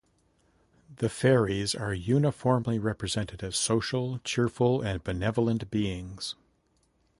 [0.95, 6.33] The fairies are uniformly represented as social, cheerful, and benevolent beings.